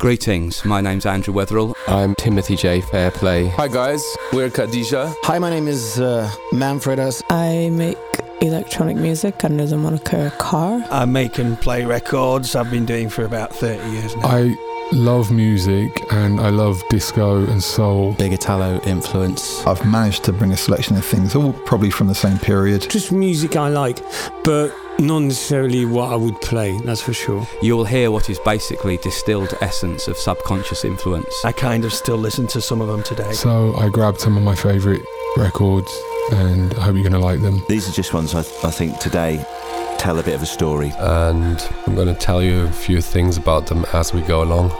Greetings, 0.00 0.64
my 0.64 0.80
name's 0.80 1.04
Andrew 1.04 1.34
Weatherall. 1.34 1.74
I'm 1.86 2.14
Timothy 2.14 2.56
J. 2.56 2.80
Fairplay. 2.80 3.48
Hi 3.48 3.68
guys, 3.68 4.02
we're 4.32 4.48
Khidja. 4.48 5.14
Hi, 5.24 5.38
my 5.38 5.50
name 5.50 5.68
is 5.68 6.00
uh, 6.00 6.32
Manfredas. 6.52 7.22
I 7.28 7.68
make 7.68 7.98
electronic 8.40 8.96
music 8.96 9.44
under 9.44 9.66
the 9.66 9.76
moniker 9.76 10.30
Car. 10.38 10.82
I 10.90 11.04
make 11.04 11.36
and 11.36 11.60
play 11.60 11.84
records. 11.84 12.56
I've 12.56 12.70
been 12.70 12.86
doing 12.86 13.10
for 13.10 13.26
about 13.26 13.54
30 13.54 13.90
years 13.90 14.16
now. 14.16 14.22
I 14.24 14.56
love 14.92 15.30
music 15.30 16.02
and 16.10 16.40
I 16.40 16.48
love 16.48 16.82
disco 16.88 17.44
and 17.44 17.62
soul. 17.62 18.14
Big 18.14 18.32
Italo 18.32 18.80
influence. 18.86 19.66
I've 19.66 19.84
managed 19.84 20.24
to 20.24 20.32
bring 20.32 20.50
a 20.50 20.56
selection 20.56 20.96
of 20.96 21.04
things, 21.04 21.34
all 21.34 21.52
probably 21.52 21.90
from 21.90 22.06
the 22.06 22.14
same 22.14 22.38
period. 22.38 22.86
Just 22.88 23.12
music 23.12 23.54
I 23.54 23.68
like, 23.68 23.98
but 24.44 24.74
not 25.00 25.20
necessarily 25.20 25.84
what 25.84 26.12
I 26.12 26.16
would 26.16 26.40
play, 26.40 26.78
that's 26.78 27.00
for 27.00 27.12
sure. 27.12 27.46
You 27.62 27.76
will 27.76 27.84
hear 27.84 28.10
what 28.10 28.28
is 28.30 28.38
basically 28.40 28.98
distilled 28.98 29.54
essence 29.60 30.08
of 30.08 30.16
subconscious 30.16 30.84
influence. 30.84 31.34
I 31.44 31.52
kind 31.52 31.84
of 31.84 31.92
still 31.92 32.16
listen 32.18 32.46
to 32.48 32.60
some 32.60 32.80
of 32.80 32.88
them 32.88 33.02
today. 33.02 33.32
So 33.32 33.74
I 33.76 33.88
grabbed 33.88 34.20
some 34.20 34.36
of 34.36 34.42
my 34.42 34.54
favourite 34.54 35.02
records 35.36 35.90
and 36.32 36.74
I 36.74 36.82
hope 36.82 36.94
you're 36.94 37.08
going 37.08 37.12
to 37.12 37.18
like 37.18 37.40
them. 37.40 37.62
These 37.68 37.88
are 37.88 37.92
just 37.92 38.12
ones 38.12 38.34
I, 38.34 38.42
th- 38.42 38.64
I 38.64 38.70
think 38.70 38.98
today 38.98 39.44
tell 39.98 40.18
a 40.18 40.22
bit 40.22 40.34
of 40.34 40.42
a 40.42 40.46
story. 40.46 40.92
And 40.98 41.60
I'm 41.86 41.94
going 41.94 42.08
to 42.08 42.14
tell 42.14 42.42
you 42.42 42.62
a 42.62 42.72
few 42.72 43.00
things 43.00 43.36
about 43.36 43.66
them 43.66 43.84
as 43.92 44.12
we 44.12 44.22
go 44.22 44.42
along. 44.42 44.70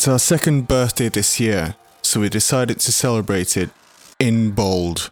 It's 0.00 0.08
our 0.08 0.18
second 0.18 0.66
birthday 0.66 1.10
this 1.10 1.38
year, 1.38 1.74
so 2.00 2.20
we 2.20 2.30
decided 2.30 2.80
to 2.80 2.90
celebrate 2.90 3.54
it 3.58 3.68
in 4.18 4.52
bold. 4.52 5.10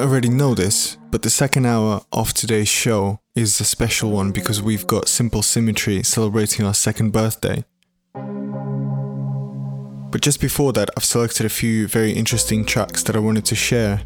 Might 0.00 0.06
already 0.06 0.30
know 0.30 0.54
this, 0.54 0.96
but 1.10 1.20
the 1.20 1.28
second 1.28 1.66
hour 1.66 2.00
of 2.10 2.32
today's 2.32 2.68
show 2.68 3.20
is 3.34 3.60
a 3.60 3.64
special 3.64 4.10
one 4.10 4.32
because 4.32 4.62
we've 4.62 4.86
got 4.86 5.08
Simple 5.08 5.42
Symmetry 5.42 6.02
celebrating 6.02 6.64
our 6.64 6.72
second 6.72 7.10
birthday. 7.10 7.62
But 10.10 10.22
just 10.22 10.40
before 10.40 10.72
that, 10.72 10.88
I've 10.96 11.04
selected 11.04 11.44
a 11.44 11.50
few 11.50 11.86
very 11.86 12.12
interesting 12.12 12.64
tracks 12.64 13.02
that 13.02 13.14
I 13.14 13.18
wanted 13.18 13.44
to 13.44 13.54
share. 13.54 14.00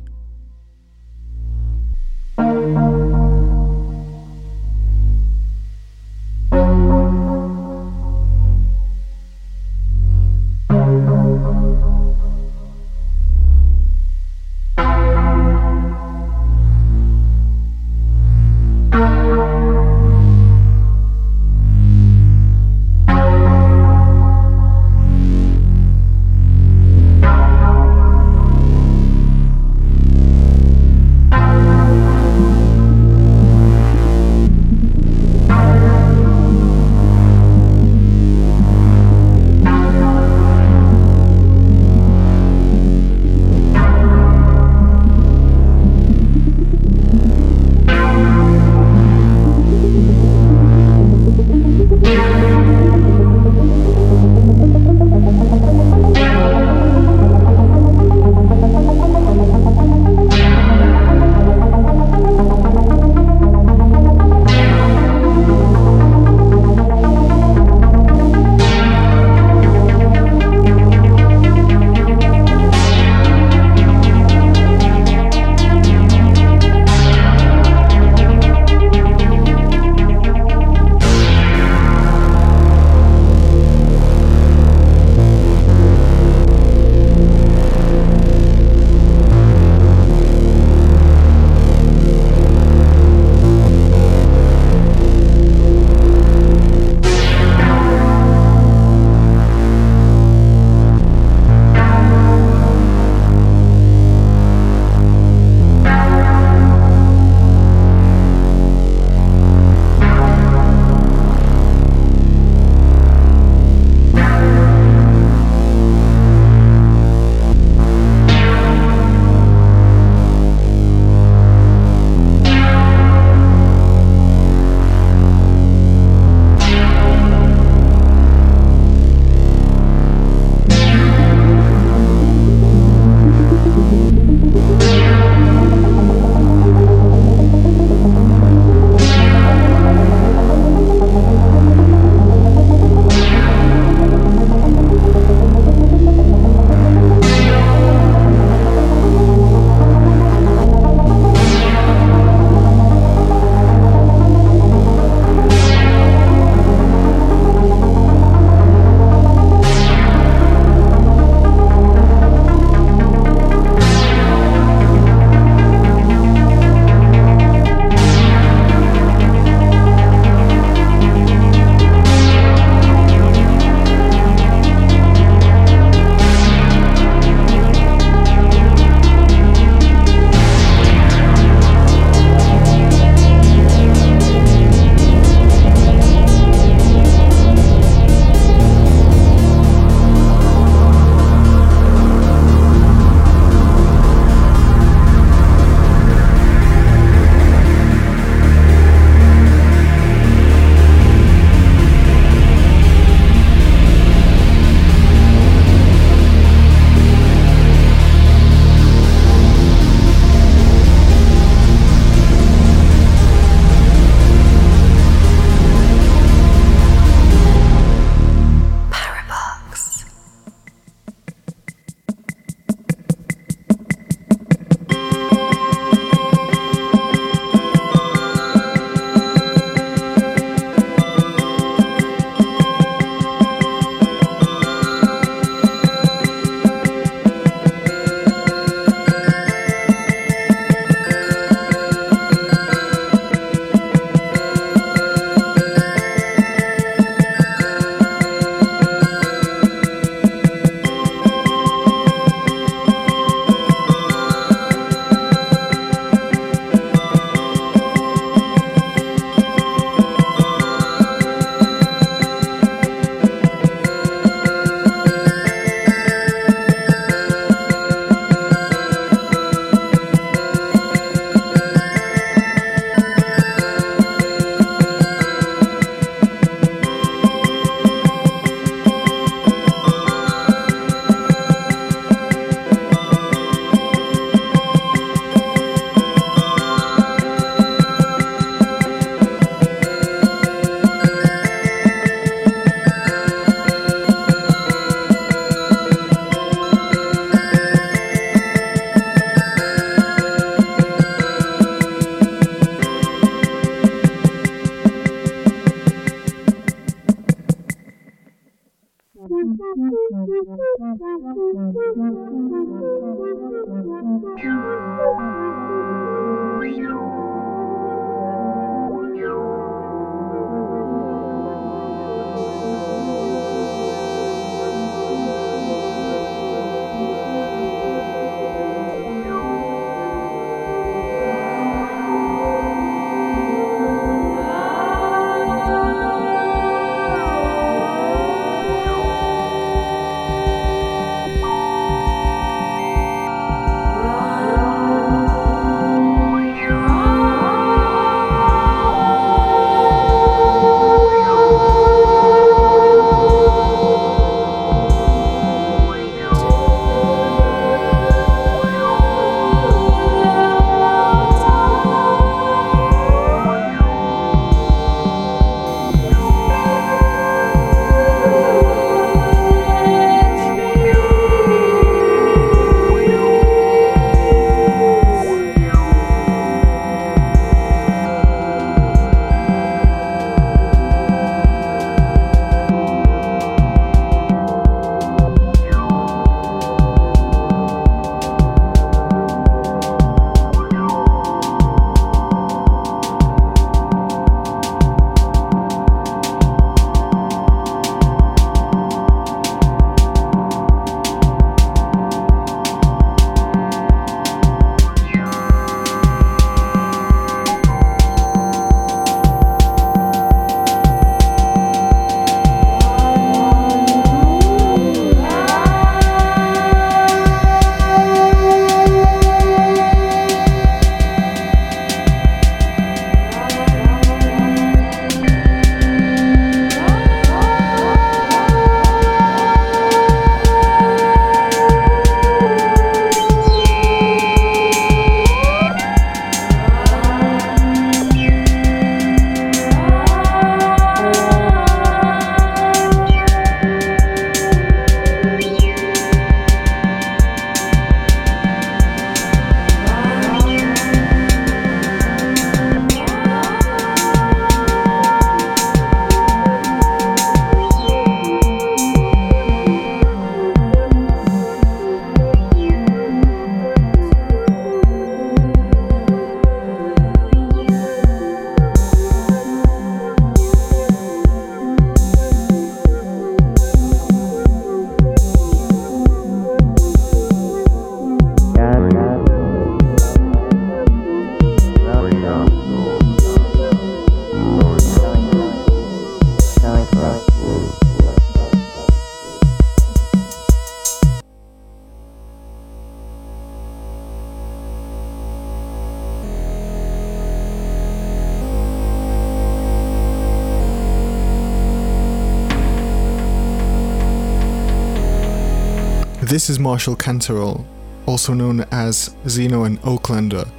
This 506.34 506.50
is 506.50 506.58
Martial 506.58 506.96
Canterel, 506.96 507.64
also 508.06 508.34
known 508.34 508.66
as 508.72 509.14
Xeno 509.24 509.66
and 509.66 509.80
Oaklander. 509.82 510.50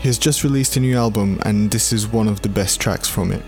He 0.00 0.08
has 0.08 0.18
just 0.18 0.42
released 0.42 0.76
a 0.76 0.80
new 0.80 0.96
album, 0.96 1.38
and 1.44 1.70
this 1.70 1.92
is 1.92 2.08
one 2.08 2.26
of 2.26 2.42
the 2.42 2.48
best 2.48 2.80
tracks 2.80 3.08
from 3.08 3.30
it. 3.30 3.44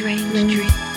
strange 0.00 0.32
dream. 0.48 0.89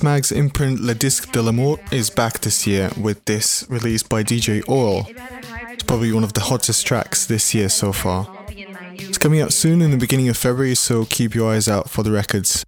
Smag's 0.00 0.32
imprint 0.32 0.80
Le 0.80 0.94
Disque 0.94 1.30
de 1.30 1.42
la 1.42 1.52
Mort 1.52 1.78
is 1.92 2.08
back 2.08 2.40
this 2.40 2.66
year 2.66 2.90
with 2.98 3.22
this 3.26 3.66
released 3.68 4.08
by 4.08 4.22
DJ 4.22 4.66
Oil. 4.66 5.06
It's 5.68 5.82
probably 5.82 6.10
one 6.10 6.24
of 6.24 6.32
the 6.32 6.40
hottest 6.40 6.86
tracks 6.86 7.26
this 7.26 7.54
year 7.54 7.68
so 7.68 7.92
far. 7.92 8.26
It's 8.48 9.18
coming 9.18 9.42
out 9.42 9.52
soon 9.52 9.82
in 9.82 9.90
the 9.90 9.98
beginning 9.98 10.30
of 10.30 10.38
February, 10.38 10.74
so 10.74 11.04
keep 11.04 11.34
your 11.34 11.52
eyes 11.52 11.68
out 11.68 11.90
for 11.90 12.02
the 12.02 12.12
records. 12.12 12.64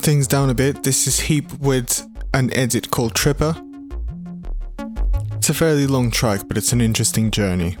Things 0.00 0.26
down 0.26 0.48
a 0.48 0.54
bit, 0.54 0.84
this 0.84 1.06
is 1.06 1.20
Heap 1.20 1.52
with 1.60 2.08
an 2.32 2.50
edit 2.54 2.90
called 2.90 3.14
Tripper. 3.14 3.54
It's 5.32 5.50
a 5.50 5.54
fairly 5.54 5.86
long 5.86 6.10
track, 6.10 6.42
but 6.48 6.56
it's 6.56 6.72
an 6.72 6.80
interesting 6.80 7.30
journey. 7.30 7.76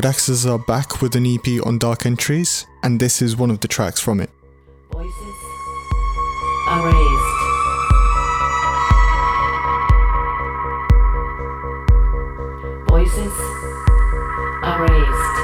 Liquid 0.00 0.14
Axes 0.14 0.46
are 0.46 0.58
back 0.58 1.02
with 1.02 1.14
an 1.14 1.26
EP 1.26 1.60
on 1.66 1.76
Dark 1.76 2.06
Entries, 2.06 2.66
and 2.82 2.98
this 2.98 3.20
is 3.20 3.36
one 3.36 3.50
of 3.50 3.60
the 3.60 3.68
tracks 3.68 4.00
from 4.00 4.18
it. 4.18 4.30
Voices 4.90 5.36
are 6.68 6.86
raised. 6.86 7.36
Voices 12.88 13.34
are 14.64 14.80
raised. 14.80 15.36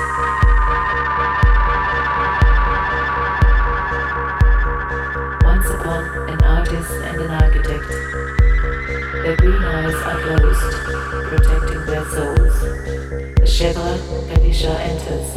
Once 5.45 5.69
upon 5.69 6.03
an 6.31 6.43
artist 6.43 6.93
and 6.93 7.21
an 7.21 7.31
architect, 7.31 7.89
their 9.23 9.37
green 9.37 9.63
eyes 9.63 9.95
are 9.95 10.19
closed, 10.23 10.73
protecting 11.29 11.85
their 11.85 12.07
soul. 12.07 12.36
Felicia 14.28 14.70
enters. 14.82 15.36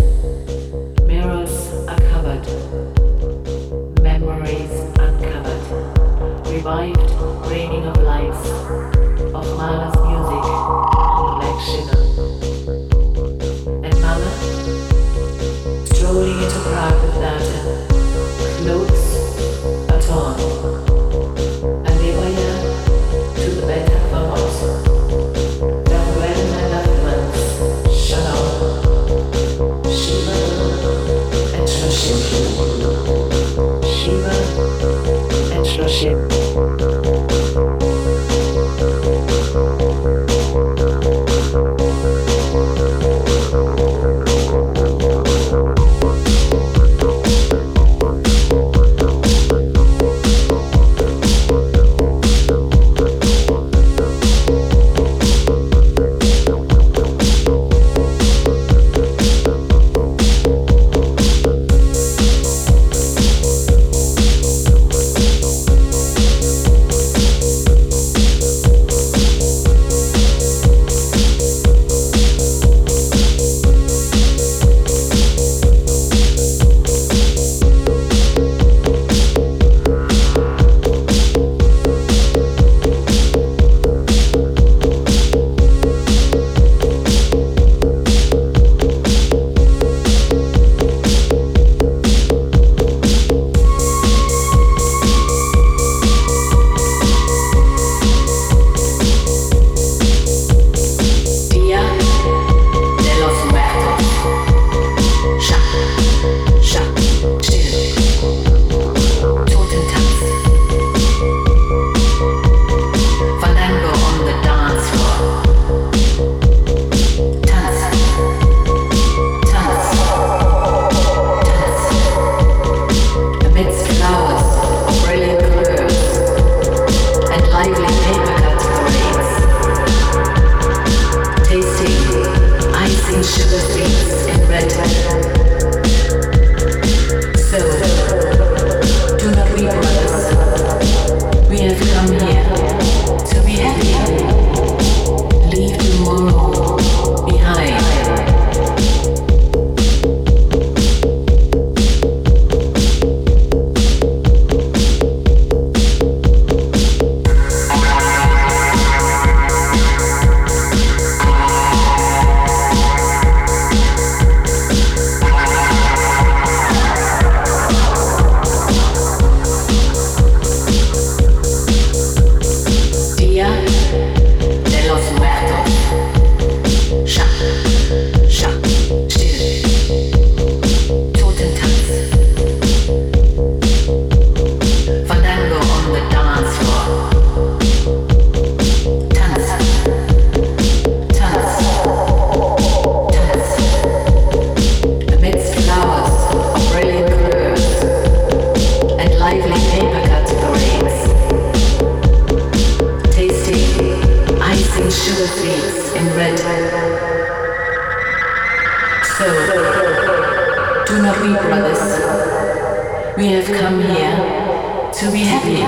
We 213.20 213.28
have 213.34 213.48
come 213.48 213.82
here 213.82 214.92
to 214.94 215.12
be 215.12 215.24
happy. 215.26 215.60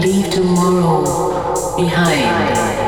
Leave 0.00 0.30
tomorrow 0.30 1.76
behind. 1.76 2.81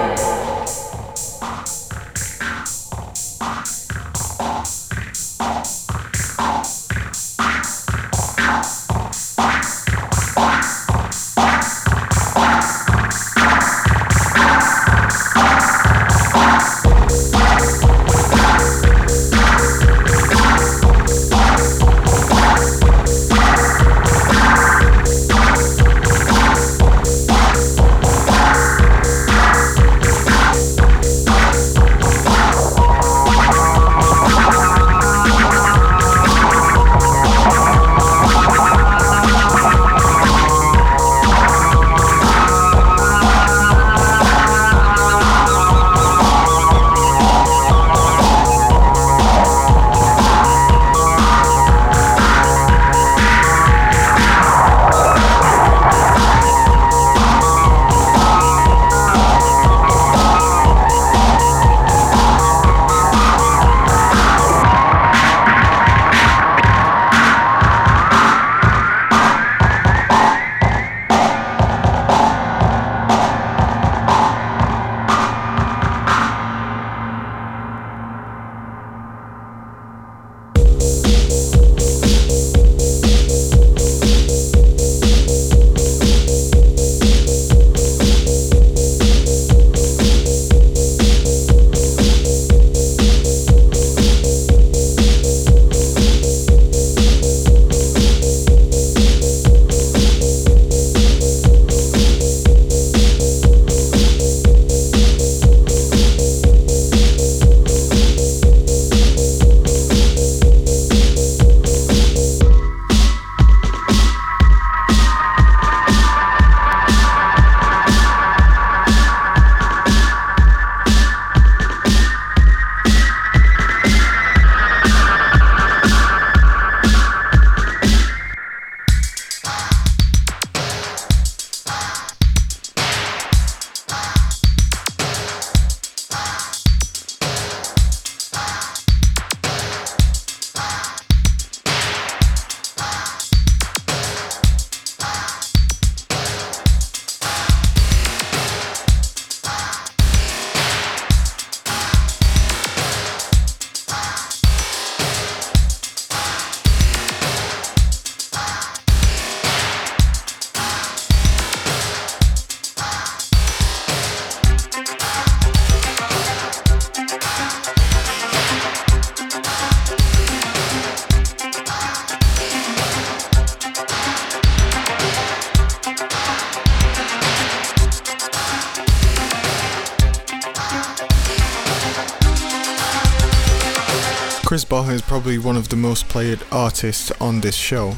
Played 186.25 186.43
artists 186.51 187.13
on 187.21 187.43
this 187.43 187.55
show, 187.55 187.95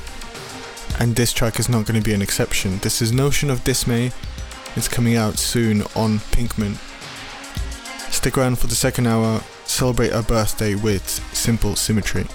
and 0.99 1.15
this 1.15 1.33
track 1.33 1.61
is 1.61 1.69
not 1.69 1.87
going 1.87 2.01
to 2.01 2.05
be 2.05 2.13
an 2.13 2.21
exception. 2.21 2.77
This 2.79 3.01
is 3.01 3.13
Notion 3.13 3.51
of 3.51 3.63
Dismay. 3.63 4.11
It's 4.75 4.89
coming 4.89 5.15
out 5.15 5.39
soon 5.39 5.83
on 5.95 6.19
Pinkman. 6.33 6.75
Stick 8.11 8.37
around 8.37 8.59
for 8.59 8.67
the 8.67 8.75
second 8.75 9.07
hour, 9.07 9.43
celebrate 9.65 10.13
our 10.13 10.25
birthday 10.25 10.75
with 10.75 11.09
Simple 11.33 11.77
Symmetry. 11.77 12.27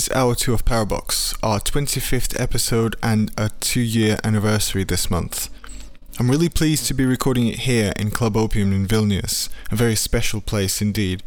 Is 0.00 0.10
hour 0.12 0.34
two 0.34 0.54
of 0.54 0.64
Parabox, 0.64 1.36
our 1.42 1.60
25th 1.60 2.40
episode 2.40 2.96
and 3.02 3.30
a 3.36 3.50
two 3.60 3.82
year 3.82 4.16
anniversary 4.24 4.82
this 4.82 5.10
month. 5.10 5.50
I'm 6.18 6.30
really 6.30 6.48
pleased 6.48 6.86
to 6.86 6.94
be 6.94 7.04
recording 7.04 7.48
it 7.48 7.60
here 7.70 7.92
in 7.96 8.10
Club 8.10 8.34
Opium 8.34 8.72
in 8.72 8.86
Vilnius, 8.86 9.50
a 9.70 9.76
very 9.76 9.94
special 9.94 10.40
place 10.40 10.80
indeed. 10.80 11.22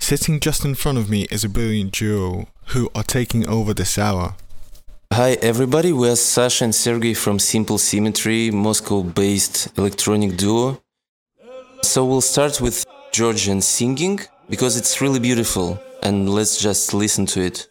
Sitting 0.00 0.40
just 0.40 0.64
in 0.64 0.74
front 0.74 0.98
of 0.98 1.08
me 1.08 1.28
is 1.30 1.44
a 1.44 1.48
brilliant 1.48 1.92
duo 1.92 2.48
who 2.72 2.90
are 2.96 3.04
taking 3.04 3.46
over 3.46 3.72
this 3.72 3.96
hour. 3.96 4.34
Hi 5.12 5.36
everybody, 5.40 5.92
we 5.92 6.08
are 6.08 6.16
Sasha 6.16 6.64
and 6.64 6.74
Sergey 6.74 7.14
from 7.14 7.38
Simple 7.38 7.78
Symmetry, 7.78 8.50
Moscow 8.50 9.04
based 9.04 9.78
electronic 9.78 10.36
duo. 10.36 10.82
So 11.82 12.04
we'll 12.04 12.22
start 12.22 12.60
with 12.60 12.84
Georgian 13.12 13.60
singing 13.60 14.18
because 14.48 14.76
it's 14.76 15.00
really 15.00 15.20
beautiful 15.20 15.80
and 16.02 16.28
let's 16.28 16.60
just 16.60 16.94
listen 16.94 17.26
to 17.26 17.40
it. 17.42 17.68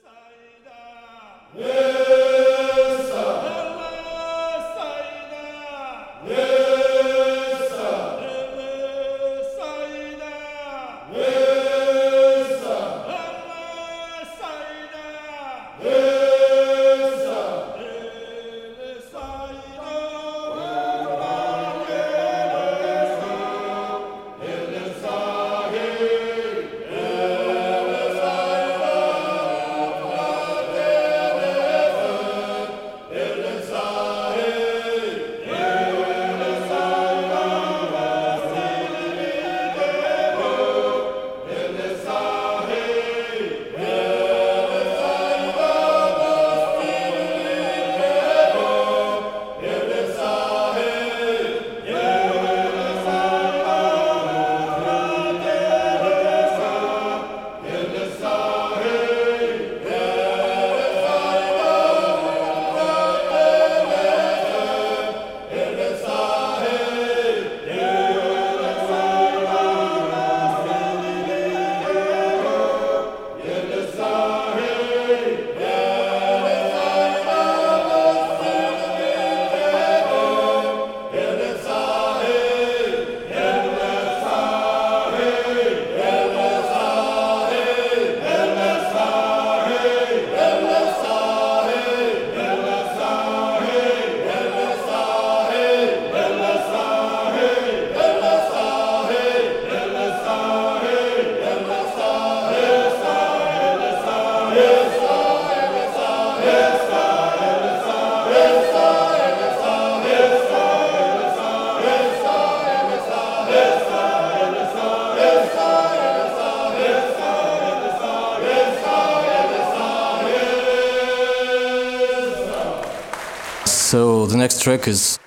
Track 124.67 124.85
is 124.89 125.17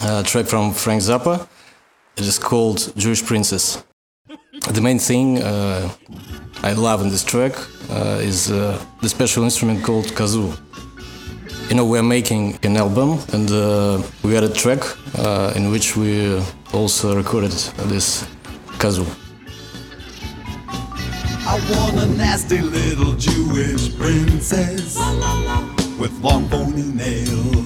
a 0.00 0.22
track 0.22 0.44
from 0.44 0.74
Frank 0.74 1.00
Zappa. 1.00 1.48
It 2.18 2.26
is 2.26 2.38
called 2.38 2.92
Jewish 2.94 3.24
Princess. 3.24 3.82
The 4.70 4.82
main 4.82 4.98
thing 4.98 5.42
uh, 5.42 5.88
I 6.62 6.74
love 6.74 7.00
in 7.00 7.08
this 7.08 7.24
track 7.24 7.54
uh, 7.88 8.30
is 8.30 8.50
uh, 8.50 8.78
the 9.00 9.08
special 9.08 9.44
instrument 9.44 9.82
called 9.82 10.08
kazoo. 10.18 10.48
You 11.70 11.76
know, 11.76 11.86
we're 11.86 12.08
making 12.18 12.58
an 12.64 12.76
album 12.76 13.18
and 13.32 13.50
uh, 13.50 14.02
we 14.22 14.34
had 14.34 14.44
a 14.44 14.52
track 14.52 14.82
uh, 15.18 15.54
in 15.56 15.70
which 15.70 15.96
we 15.96 16.42
also 16.74 17.16
recorded 17.16 17.52
this 17.92 18.26
kazoo. 18.76 19.08
I 21.54 21.54
want 21.70 21.96
a 21.96 22.06
nasty 22.18 22.60
little 22.60 23.14
Jewish 23.14 23.96
princess 23.96 24.98
with 25.98 26.12
long 26.20 26.46
bony 26.48 26.82
nails 26.82 27.61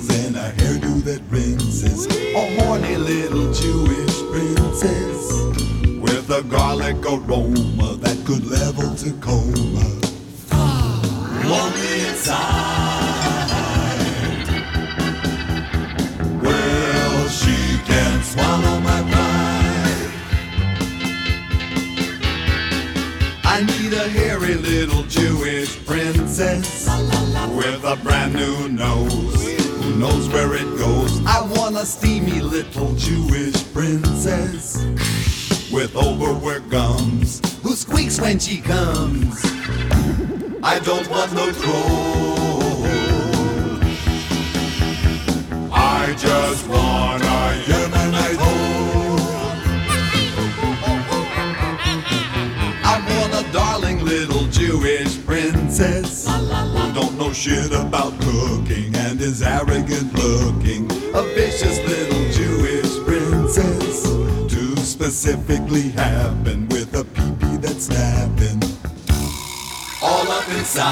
horny 2.77 2.97
little 2.97 3.51
Jewish 3.53 4.31
princess 4.31 5.06
shit 57.47 57.71
about 57.71 58.13
cooking 58.23 58.93
and 58.97 59.21
is 59.21 59.41
arrogant 59.41 60.13
looking. 60.15 60.91
A 61.15 61.23
vicious 61.37 61.79
little 61.87 62.25
Jewish 62.33 62.93
princess 63.05 64.03
to 64.53 64.77
specifically 64.79 65.91
happen 65.91 66.69
with 66.71 66.93
a 66.97 67.05
peepee 67.05 67.61
that's 67.63 67.85
snapping 67.85 68.61
all 70.03 70.29
up 70.29 70.49
inside. 70.49 70.83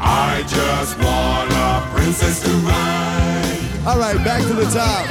I 0.00 0.42
just 0.48 0.98
want 0.98 1.52
a 1.52 1.94
princess 1.94 2.42
to 2.42 2.50
ride. 2.66 3.86
All 3.86 4.00
right, 4.00 4.16
back 4.24 4.42
to 4.42 4.54
the 4.54 4.64
top. 4.64 5.06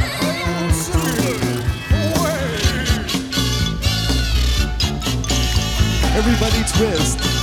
Everybody 6.13 6.63
twist. 6.75 7.36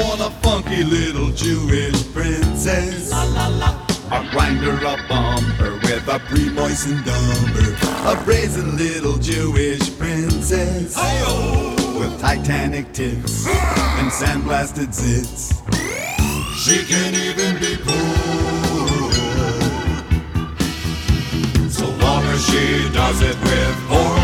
Want 0.00 0.20
a 0.20 0.30
funky 0.40 0.82
little 0.82 1.30
Jewish 1.30 2.12
princess. 2.12 3.12
A 3.12 4.28
grinder, 4.32 4.74
a 4.74 4.96
bumper 5.08 5.74
with 5.82 6.08
a 6.08 6.18
pre-moistened 6.28 7.04
dumper. 7.04 7.70
A 8.10 8.24
brazen 8.24 8.76
little 8.76 9.18
Jewish 9.18 9.96
princess. 9.98 10.96
With 11.98 12.18
Titanic 12.20 12.92
tits 12.92 13.46
and 13.46 14.10
sandblasted 14.10 14.88
zits. 14.88 15.60
She 16.56 16.84
can 16.84 17.14
even 17.14 17.58
be 17.60 17.76
poor. 17.82 19.10
So 21.70 21.86
long 22.04 22.24
as 22.24 22.44
she 22.46 22.90
does 22.92 23.22
it 23.22 23.36
with 23.40 24.19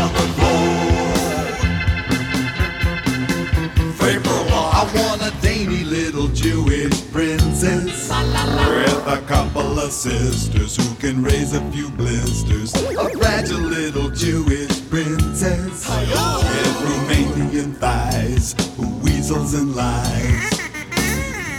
of 9.79 9.91
sisters 9.91 10.75
who 10.75 10.95
can 10.95 11.23
raise 11.23 11.53
a 11.53 11.61
few 11.71 11.89
blisters. 11.91 12.73
A 12.73 13.09
fragile 13.17 13.59
little 13.59 14.09
Jewish 14.09 14.89
princess 14.89 15.87
with 15.87 16.77
Romanian 16.87 17.75
thighs 17.75 18.55
who 18.75 18.89
weasels 18.99 19.53
and 19.53 19.75
lies 19.75 20.59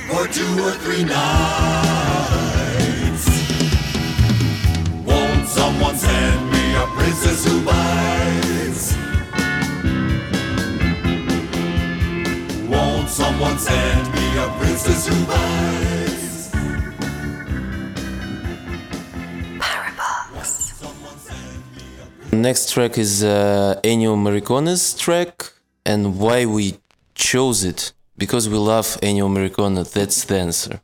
for 0.08 0.26
two 0.26 0.58
or 0.64 0.72
three 0.82 1.04
nights. 1.04 1.18
Won't 5.04 5.46
someone 5.46 5.96
send 5.96 6.50
me 6.50 6.74
a 6.74 6.86
princess 6.96 7.44
who 7.44 7.64
bites? 7.64 8.96
Won't 12.68 13.08
someone 13.08 13.58
send 13.58 14.12
me 14.12 14.38
a 14.38 14.48
princess 14.58 15.06
who 15.06 15.24
bites? 15.26 15.97
Next 22.38 22.70
track 22.70 22.98
is 22.98 23.24
uh, 23.24 23.80
Ennio 23.82 24.16
Morricone's 24.16 24.94
track, 24.94 25.52
and 25.84 26.20
why 26.20 26.46
we 26.46 26.78
chose 27.16 27.64
it 27.64 27.92
because 28.16 28.48
we 28.48 28.56
love 28.56 28.86
Ennio 29.02 29.28
Morricone. 29.28 29.82
That's 29.92 30.22
the 30.22 30.38
answer. 30.38 30.80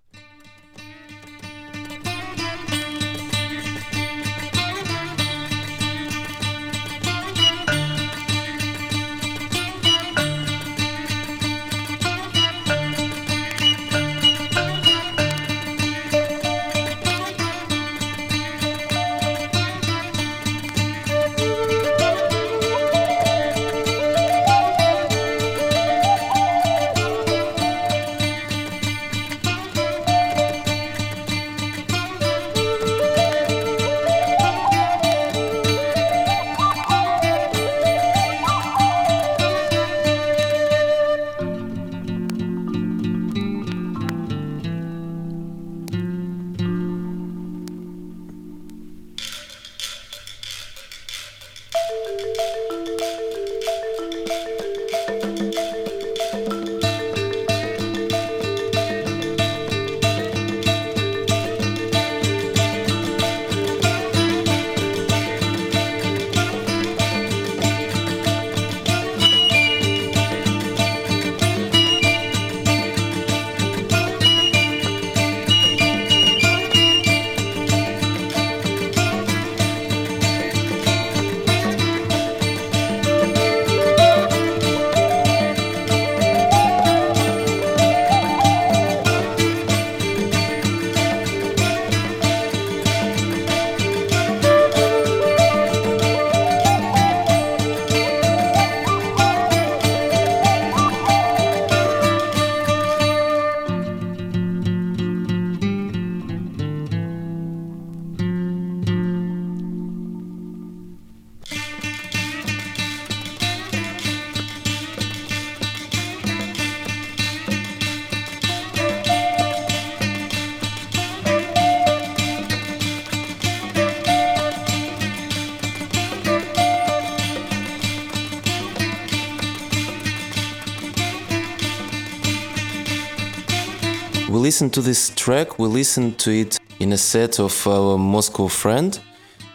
To 134.54 134.80
this 134.80 135.10
track, 135.16 135.58
we 135.58 135.66
listened 135.66 136.16
to 136.20 136.30
it 136.30 136.60
in 136.78 136.92
a 136.92 136.96
set 136.96 137.40
of 137.40 137.66
our 137.66 137.98
Moscow 137.98 138.46
friend 138.46 138.96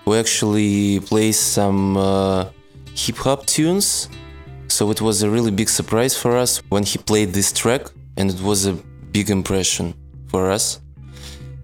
who 0.04 0.14
actually 0.14 1.00
plays 1.00 1.40
some 1.40 1.96
uh, 1.96 2.50
hip 2.94 3.16
hop 3.16 3.46
tunes. 3.46 4.10
So 4.68 4.92
it 4.92 5.00
was 5.00 5.24
a 5.24 5.30
really 5.30 5.52
big 5.52 5.70
surprise 5.70 6.18
for 6.18 6.36
us 6.36 6.62
when 6.68 6.84
he 6.84 6.98
played 6.98 7.30
this 7.30 7.54
track, 7.54 7.84
and 8.18 8.30
it 8.30 8.42
was 8.42 8.66
a 8.66 8.74
big 9.14 9.30
impression 9.30 9.94
for 10.28 10.52
us. 10.52 10.82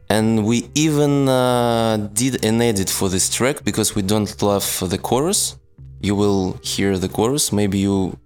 And 0.10 0.46
we 0.46 0.70
even 0.74 1.28
uh, 1.28 2.10
did 2.14 2.46
an 2.46 2.62
edit 2.62 2.90
for 2.90 3.10
this 3.10 3.30
track 3.30 3.66
because 3.66 3.96
we 3.96 4.02
don't 4.02 4.42
love 4.42 4.66
the 4.90 4.98
chorus. 4.98 5.58
You 6.00 6.16
will 6.16 6.58
hear 6.64 6.98
the 6.98 7.10
chorus, 7.10 7.52
maybe 7.52 7.80
you 7.80 8.18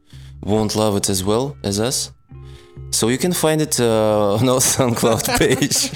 won't 0.43 0.75
love 0.75 0.95
it 0.97 1.09
as 1.09 1.23
well 1.23 1.57
as 1.63 1.79
us. 1.79 2.11
So 2.91 3.09
you 3.09 3.17
can 3.17 3.33
find 3.33 3.61
it 3.61 3.79
uh, 3.79 4.35
on 4.39 4.49
our 4.49 4.59
SoundCloud 4.59 5.37
page 5.39 5.91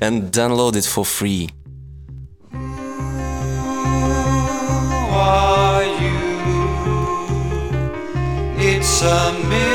and 0.00 0.32
download 0.32 0.76
it 0.76 0.84
for 0.84 1.04
free. 1.04 1.48
It's 8.64 9.02
a 9.02 9.32
mystery. 9.32 9.72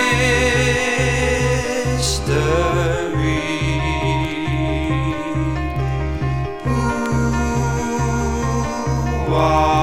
Who 9.25 9.33
are 9.33 9.76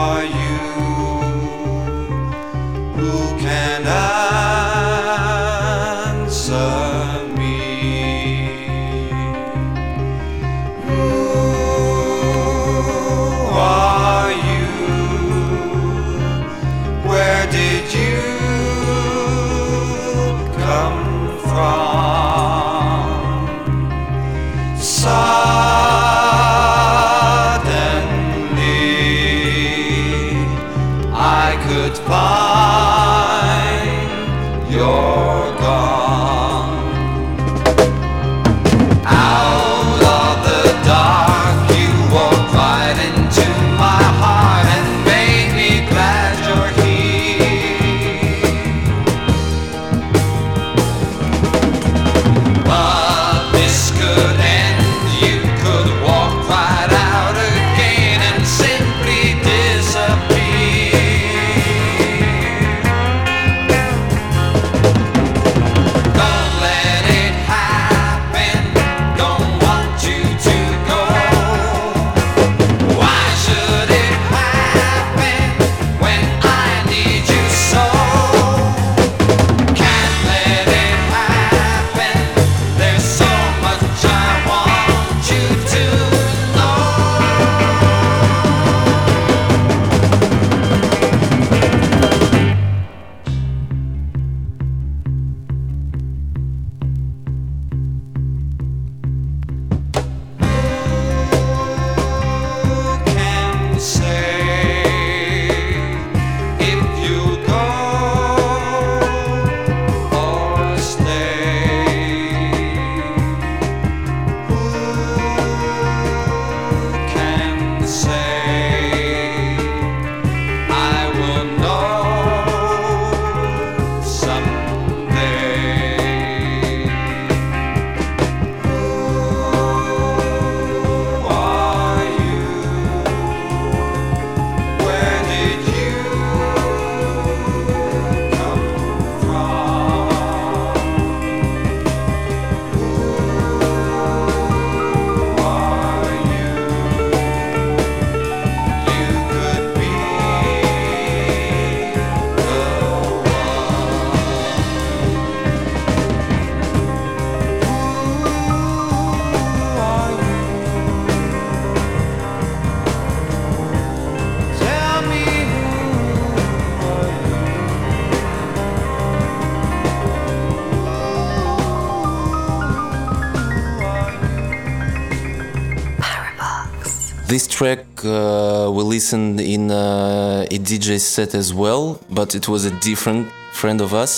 listened 178.94 179.40
in 179.40 179.72
uh, 179.72 180.46
a 180.56 180.58
DJ 180.68 181.00
set 181.00 181.34
as 181.34 181.52
well, 181.52 181.98
but 182.18 182.36
it 182.38 182.46
was 182.52 182.64
a 182.64 182.70
different 182.88 183.26
friend 183.60 183.80
of 183.80 183.90
us, 183.92 184.12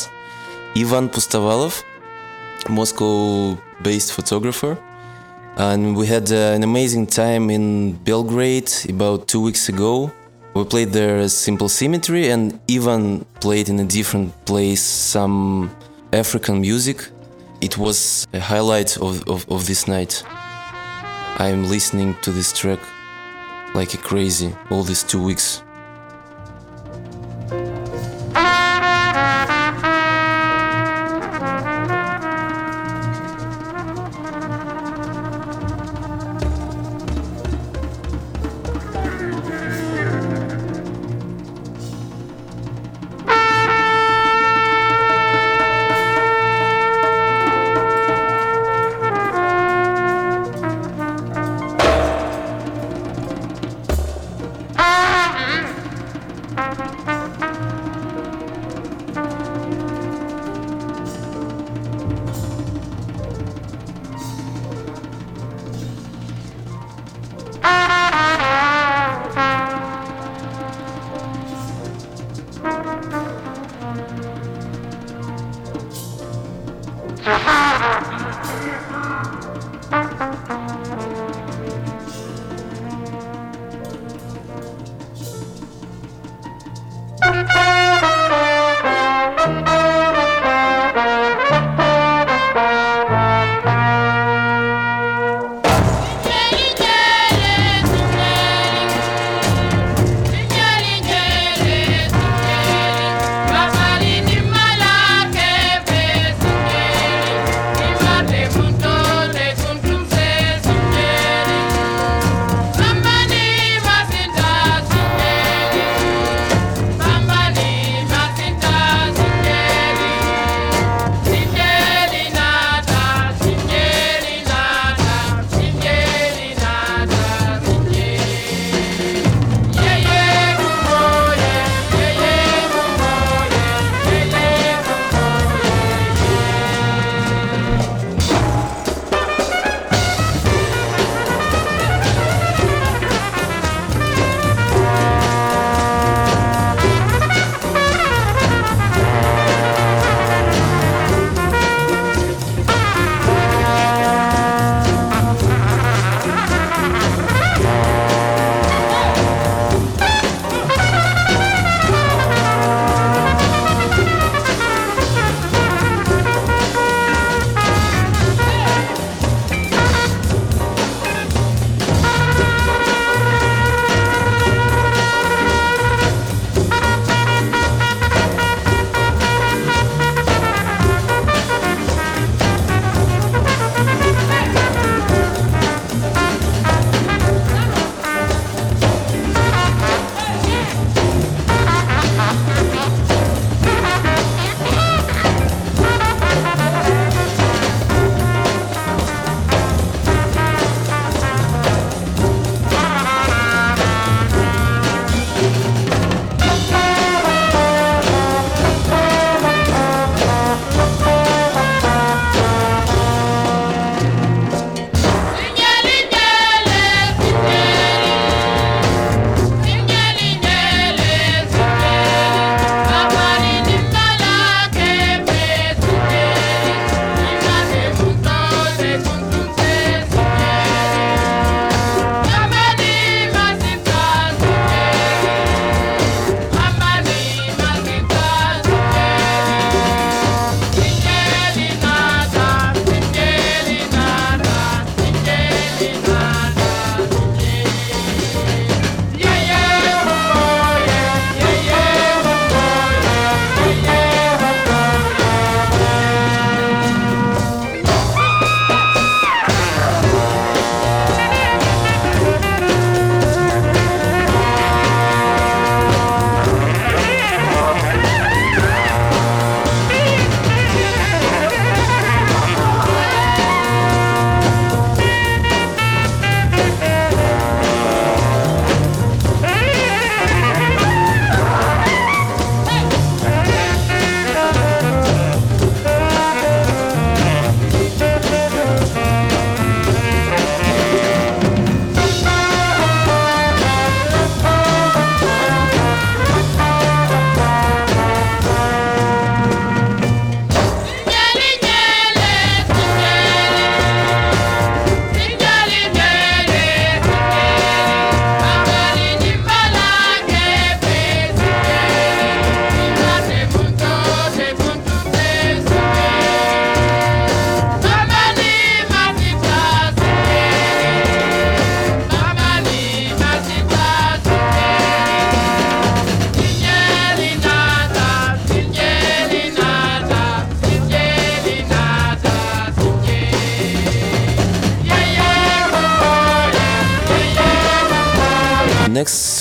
Ivan 0.77 1.09
Pustovalov, 1.09 1.82
Moscow-based 2.69 4.12
photographer, 4.12 4.73
and 5.57 5.97
we 5.97 6.05
had 6.07 6.31
uh, 6.31 6.57
an 6.57 6.62
amazing 6.62 7.07
time 7.07 7.44
in 7.48 7.65
Belgrade 8.09 8.70
about 8.94 9.19
two 9.32 9.43
weeks 9.48 9.70
ago. 9.70 10.12
We 10.53 10.65
played 10.65 10.90
there 10.98 11.27
Simple 11.28 11.70
Symmetry, 11.70 12.28
and 12.35 12.61
Ivan 12.77 13.24
played 13.40 13.70
in 13.70 13.78
a 13.81 13.89
different 13.98 14.28
place 14.44 14.82
some 15.16 15.70
African 16.12 16.61
music. 16.61 16.98
It 17.62 17.78
was 17.78 18.27
a 18.35 18.40
highlight 18.40 18.98
of, 18.98 19.27
of, 19.27 19.39
of 19.55 19.66
this 19.66 19.89
night. 19.89 20.23
I'm 21.39 21.62
listening 21.77 22.15
to 22.24 22.31
this 22.31 22.53
track 22.53 22.81
like 23.77 23.94
a 23.94 23.98
crazy 23.98 24.57
all 24.70 24.82
these 24.82 25.03
two 25.03 25.23
weeks. 25.23 25.62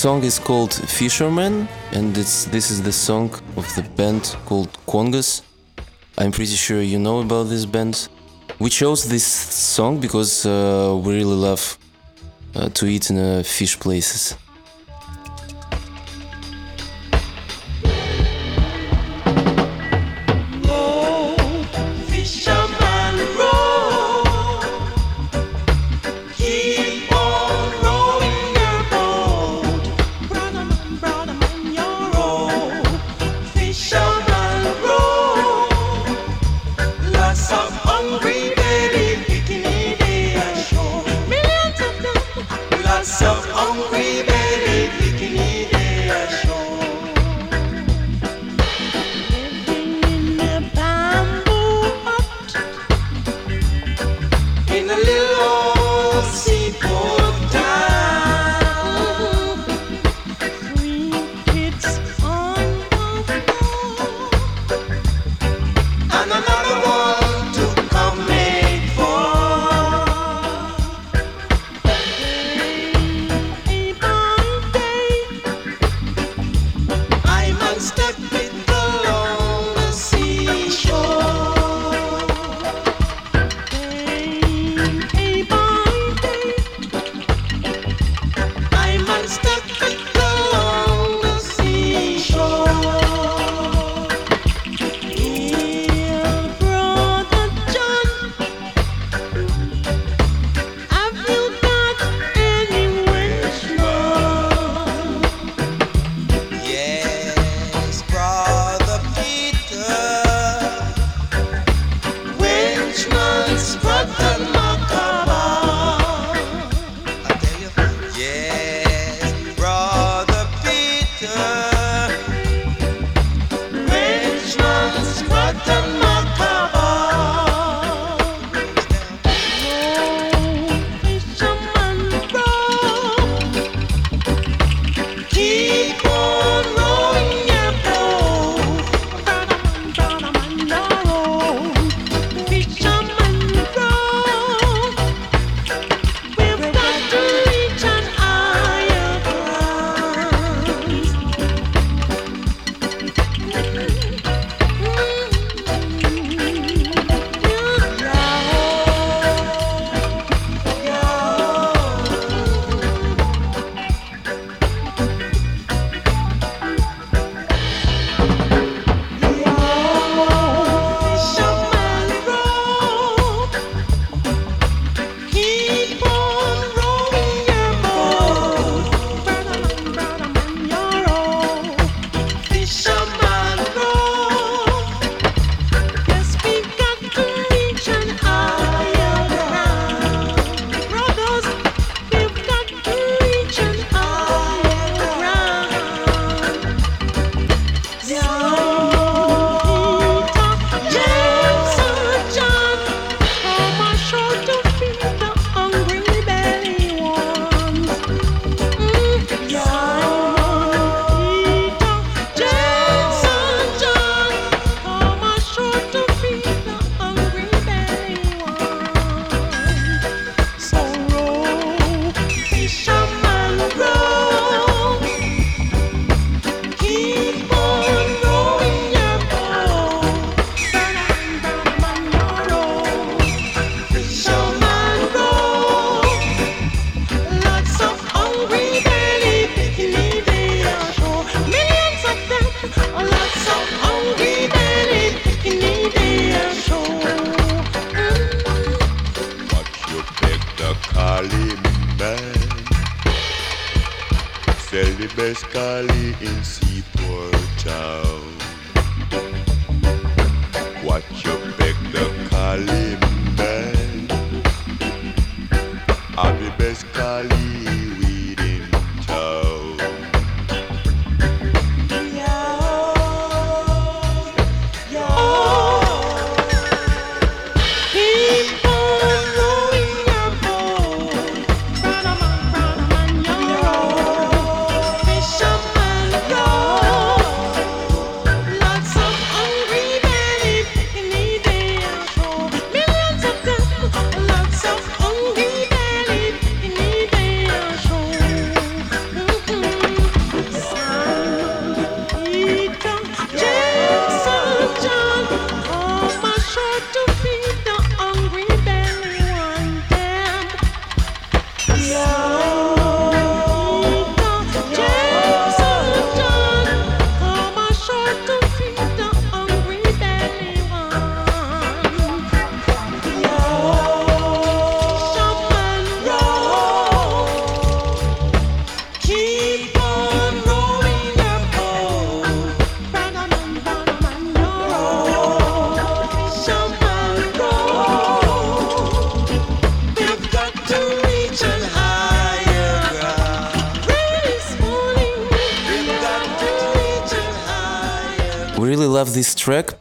song 0.06 0.22
is 0.22 0.38
called 0.38 0.72
Fisherman, 0.72 1.66
and 1.90 2.16
it's 2.16 2.44
this 2.44 2.70
is 2.70 2.80
the 2.80 2.92
song 2.92 3.28
of 3.56 3.66
the 3.74 3.82
band 3.96 4.36
called 4.44 4.68
Kongas. 4.86 5.42
I'm 6.16 6.30
pretty 6.30 6.54
sure 6.54 6.80
you 6.80 7.00
know 7.00 7.18
about 7.22 7.48
this 7.48 7.66
band. 7.66 8.08
We 8.60 8.70
chose 8.70 9.08
this 9.08 9.26
song 9.26 9.98
because 9.98 10.46
uh, 10.46 10.94
we 11.02 11.14
really 11.16 11.38
love 11.48 11.76
uh, 12.54 12.68
to 12.68 12.86
eat 12.86 13.10
in 13.10 13.18
uh, 13.18 13.42
fish 13.44 13.80
places. 13.80 14.36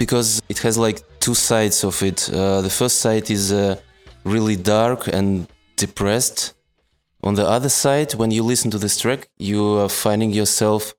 Because 0.06 0.40
it 0.50 0.60
has 0.60 0.78
like 0.78 1.02
two 1.20 1.34
sides 1.34 1.84
of 1.84 1.96
it. 2.04 2.30
Uh, 2.32 2.62
the 2.62 2.70
first 2.70 3.00
side 3.00 3.32
is 3.32 3.52
uh, 3.52 3.76
really 4.24 4.56
dark 4.56 5.08
and 5.08 5.48
depressed. 5.78 6.54
On 7.24 7.34
the 7.34 7.48
other 7.56 7.70
side, 7.70 8.14
when 8.14 8.30
you 8.30 8.44
listen 8.44 8.70
to 8.70 8.78
this 8.78 9.00
track, 9.00 9.30
you 9.40 9.80
are 9.80 9.90
finding 9.90 10.30
yourself 10.30 10.94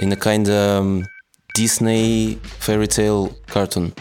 in 0.00 0.10
a 0.10 0.16
kind 0.16 0.48
of 0.48 0.80
um, 0.80 1.06
Disney 1.54 2.40
fairy 2.58 2.88
tale 2.88 3.36
cartoon. 3.46 3.92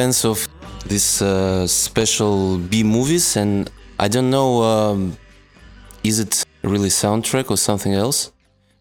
Fans 0.00 0.24
of 0.24 0.48
these 0.86 1.20
uh, 1.20 1.66
special 1.66 2.56
B 2.56 2.82
movies, 2.82 3.36
and 3.36 3.70
I 3.98 4.08
don't 4.08 4.30
know, 4.30 4.62
um, 4.62 5.18
is 6.02 6.18
it 6.18 6.42
really 6.62 6.88
soundtrack 6.88 7.50
or 7.50 7.58
something 7.58 7.92
else? 7.92 8.32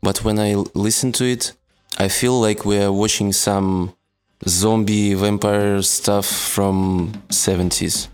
But 0.01 0.23
when 0.23 0.39
I 0.39 0.55
listen 0.73 1.11
to 1.19 1.25
it, 1.25 1.51
I 1.97 2.07
feel 2.07 2.39
like 2.39 2.63
we 2.63 2.77
are 2.81 2.93
watching 2.93 3.33
some 3.33 3.93
zombie 4.47 5.13
vampire 5.13 5.81
stuff 5.81 6.25
from 6.25 7.11
70s. 7.27 8.07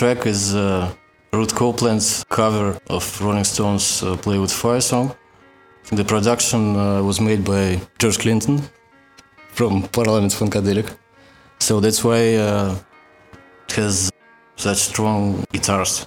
track 0.00 0.24
is 0.24 0.54
uh, 0.54 0.90
Ruth 1.30 1.54
Copeland's 1.54 2.24
cover 2.30 2.78
of 2.88 3.20
Rolling 3.20 3.44
Stones' 3.44 4.02
uh, 4.02 4.16
Play 4.16 4.38
with 4.38 4.50
Fire 4.50 4.80
song. 4.80 5.14
The 5.92 6.04
production 6.04 6.74
uh, 6.74 7.02
was 7.02 7.20
made 7.20 7.44
by 7.44 7.78
George 7.98 8.18
Clinton 8.18 8.62
from 9.52 9.82
Parliament 9.88 10.32
Funkadelic. 10.32 10.88
So 11.58 11.80
that's 11.80 12.02
why 12.02 12.36
uh, 12.36 12.76
it 13.68 13.74
has 13.74 14.10
such 14.56 14.78
strong 14.78 15.44
guitars. 15.52 16.06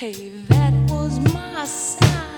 Hey, 0.00 0.30
that 0.48 0.72
was 0.88 1.20
my 1.34 1.62
side 1.66 2.29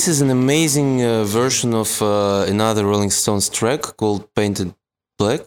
this 0.00 0.08
is 0.08 0.22
an 0.22 0.30
amazing 0.30 1.04
uh, 1.04 1.24
version 1.24 1.74
of 1.74 2.00
uh, 2.00 2.46
another 2.48 2.86
Rolling 2.86 3.10
Stones 3.10 3.50
track 3.50 3.82
called 3.98 4.22
"Paint 4.34 4.60
It 4.60 4.72
Black." 5.18 5.42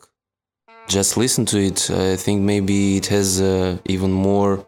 Just 0.87 1.17
listen 1.17 1.43
to 1.45 1.57
it. 1.57 1.89
I 1.89 2.15
think 2.23 2.37
maybe 2.41 2.97
it 2.97 3.07
has 3.07 3.41
uh, 3.41 3.77
even 3.85 4.11
more 4.11 4.63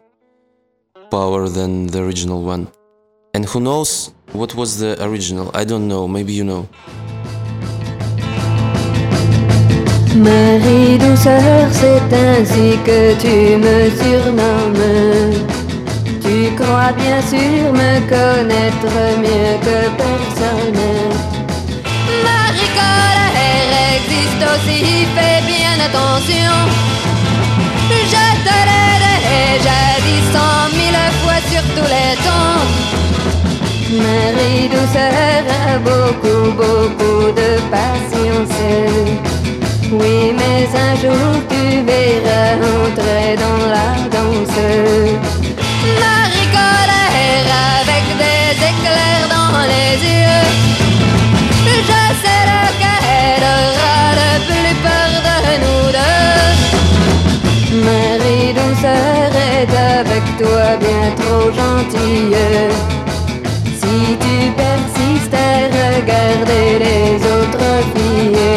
power 1.12 1.48
than 1.48 1.86
the 1.86 2.00
original 2.02 2.42
one. 2.42 2.66
And 3.32 3.44
who 3.44 3.60
knows 3.60 4.10
what 4.32 4.56
was 4.56 4.70
the 4.80 4.92
original? 5.08 5.52
I 5.54 5.62
don't 5.62 5.86
know. 5.86 6.08
Maybe 6.08 6.32
you 6.32 6.42
know. 6.42 6.68
Marie 10.26 10.98
douceur, 10.98 11.68
c'est 11.78 12.12
ainsi 12.24 12.68
que 12.86 13.14
tu 13.22 13.56
me 13.62 13.76
surnommes. 14.00 15.55
Tu 16.26 16.50
crois 16.56 16.92
bien 16.98 17.20
sûr 17.22 17.72
me 17.72 18.00
connaître 18.08 18.96
mieux 19.22 19.54
que 19.62 19.78
personne. 20.02 20.82
Marie 22.24 22.72
colère 22.74 23.72
existe 23.94 24.42
aussi, 24.52 25.06
fais 25.14 25.40
bien 25.46 25.76
attention. 25.86 26.54
Je 28.12 28.26
te 28.46 28.56
l'ai 28.68 28.94
déjà 29.22 29.80
dit 30.04 30.22
cent 30.32 30.62
mille 30.76 31.00
fois 31.22 31.40
sur 31.48 31.64
tous 31.76 31.90
les 31.94 32.14
tons. 32.26 32.62
Marie 34.02 34.68
douceur 34.68 35.44
a 35.62 35.78
beaucoup, 35.78 36.44
beaucoup 36.60 37.30
de 37.40 37.50
patience. 37.70 38.58
Oui, 39.92 40.34
mais 40.36 40.66
un 40.86 40.94
jour 40.96 41.30
tu 41.48 41.62
verras 41.86 42.56
entrer 42.56 43.36
dans 43.44 43.62
la 43.76 43.88
danse. 44.10 44.60
Marie 46.04 46.48
colère 46.56 47.50
avec 47.80 48.04
des 48.22 48.48
éclairs 48.70 49.28
dans 49.36 49.58
les 49.72 49.94
yeux. 50.14 50.46
Je 51.88 52.02
sais 52.22 52.44
lequel 52.52 53.42
aura 53.58 54.00
le 54.20 54.30
plus 54.48 54.74
peur 54.86 55.10
de 55.28 55.38
nous 55.62 55.86
deux. 55.96 56.56
Marie 57.84 58.50
douceur 58.58 59.30
est 59.54 59.74
avec 60.00 60.24
toi 60.38 60.66
bien 60.84 61.06
trop 61.20 61.46
gentille. 61.60 62.44
Si 63.80 63.96
tu 64.24 64.36
persistes 64.62 65.34
à 65.34 65.66
regarder 65.96 66.66
les 66.84 67.10
autres 67.36 67.72
filles, 67.94 68.56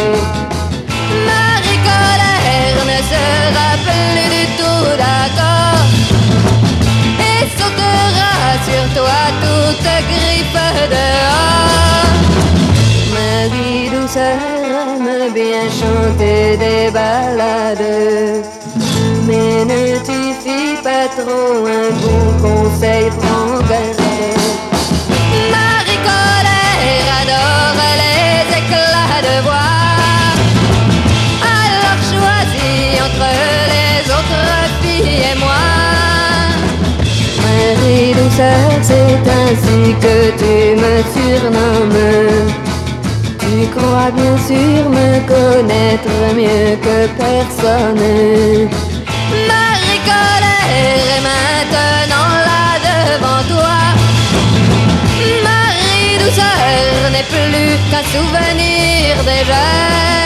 sur 8.79 8.93
toi 8.93 9.19
toute 9.41 9.89
griffe 10.09 10.59
dehors. 10.93 12.13
Marie 13.13 13.89
douceur 13.89 14.37
aime 14.67 15.33
bien 15.33 15.65
chanter 15.79 16.57
des 16.57 16.91
ballades. 16.91 18.45
Mais 19.27 19.65
ne 19.65 19.97
t'y 20.05 20.33
fie 20.41 20.77
pas 20.83 21.07
trop, 21.17 21.65
un 21.65 21.89
bon 22.03 22.23
conseil, 22.41 23.09
prends 23.19 23.59
garde. 23.69 23.98
C'est 38.39 39.19
ainsi 39.41 39.93
que 39.99 40.31
tu 40.41 40.55
me 40.81 40.95
surnommes. 41.13 42.47
Tu 43.37 43.67
crois 43.75 44.11
bien 44.11 44.37
sûr 44.47 44.89
me 44.89 45.19
connaître 45.27 46.15
mieux 46.37 46.77
que 46.77 47.07
personne. 47.17 47.99
Marie 49.45 50.01
colère 50.05 51.05
est 51.11 51.21
maintenant 51.21 52.31
là 52.47 52.65
devant 52.87 53.43
toi. 53.53 53.77
Marie 55.43 56.17
douceur 56.23 57.11
n'est 57.11 57.27
plus 57.33 57.75
qu'un 57.91 58.05
souvenir 58.13 59.17
déjà. 59.25 60.18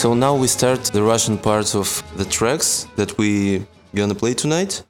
So 0.00 0.14
now 0.14 0.34
we 0.34 0.46
start 0.46 0.84
the 0.84 1.02
Russian 1.02 1.36
parts 1.36 1.74
of 1.74 2.02
the 2.16 2.24
tracks 2.24 2.86
that 2.96 3.18
we 3.18 3.66
gonna 3.94 4.14
play 4.14 4.32
tonight. 4.32 4.82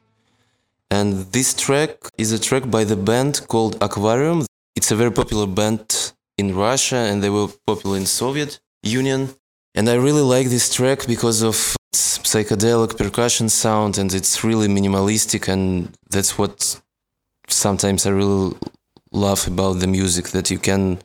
And 0.89 1.27
this 1.33 1.53
track 1.53 1.97
is 2.17 2.31
a 2.31 2.39
track 2.39 2.71
by 2.71 2.85
the 2.85 2.95
band 2.95 3.45
called 3.49 3.75
Aquarium. 3.81 4.47
It's 4.77 4.93
a 4.93 4.95
very 4.95 5.11
popular 5.11 5.49
band 5.49 6.13
in 6.39 6.55
Russia 6.55 6.99
and 7.09 7.25
they 7.25 7.29
were 7.29 7.49
popular 7.67 7.97
in 7.97 8.07
Soviet 8.07 8.61
Union. 8.85 9.35
And 9.75 9.89
I 9.89 9.95
really 9.95 10.23
like 10.23 10.47
this 10.49 10.73
track 10.73 11.09
because 11.09 11.43
of 11.43 11.57
its 11.93 12.19
psychedelic 12.19 12.97
percussion 12.97 13.49
sound 13.49 13.99
and 13.99 14.15
it's 14.15 14.45
really 14.45 14.69
minimalistic 14.69 15.49
and 15.49 15.93
that's 16.09 16.39
what 16.39 16.81
sometimes 17.49 18.07
I 18.07 18.11
really 18.11 18.55
love 19.11 19.49
about 19.49 19.81
the 19.81 19.89
music 19.89 20.29
that 20.29 20.53
you 20.53 20.59
can 20.61 21.01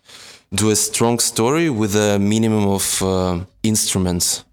do 0.55 0.69
a 0.69 0.75
strong 0.75 1.19
story 1.19 1.69
with 1.69 1.95
a 1.95 2.17
minimum 2.19 2.67
of 2.67 3.01
uh, 3.01 3.39
instruments. 3.63 4.43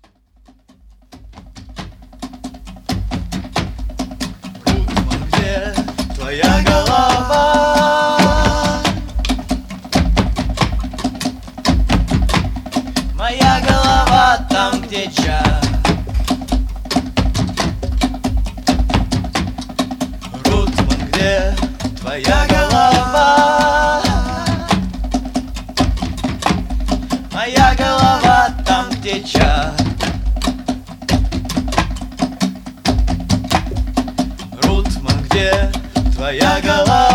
Твоя 36.23 36.61
голова? 36.61 37.11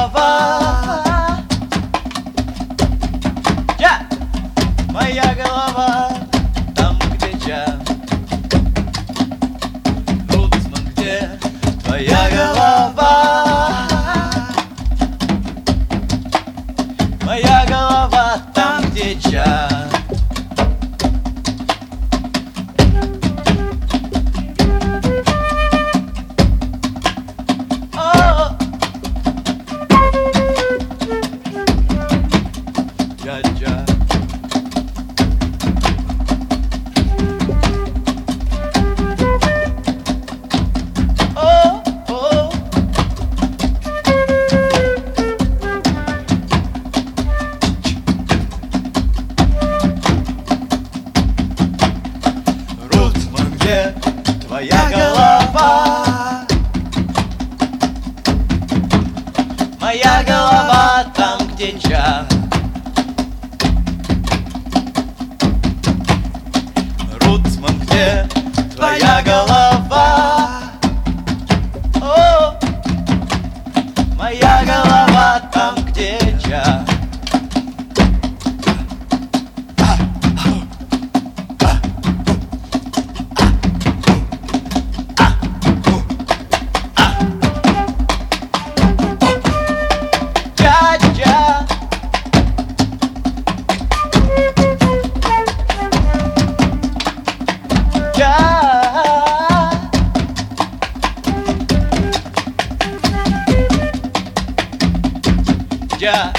я 106.07 106.31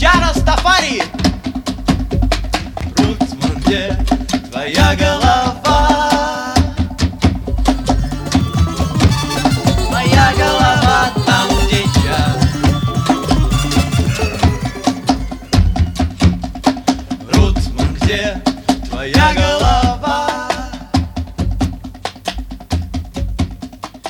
Я 0.00 0.12
Растафари 0.20 1.02
Руцман, 2.96 3.52
где 3.64 3.96
твоя 4.50 4.96
голова? 4.96 5.05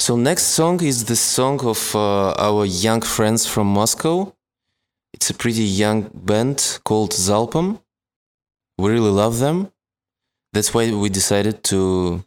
So 0.06 0.14
next 0.14 0.44
song 0.54 0.84
is 0.84 1.06
the 1.06 1.16
song 1.16 1.58
of 1.66 1.96
uh, 1.96 2.30
our 2.38 2.64
young 2.64 3.02
friends 3.02 3.44
from 3.44 3.66
Moscow. 3.66 4.32
It's 5.12 5.30
a 5.30 5.34
pretty 5.34 5.64
young 5.64 6.08
band 6.14 6.78
called 6.84 7.10
Zalpam. 7.10 7.80
We 8.78 8.92
really 8.92 9.10
love 9.10 9.40
them. 9.40 9.72
That's 10.52 10.72
why 10.72 10.92
we 10.92 11.08
decided 11.08 11.64
to 11.70 12.22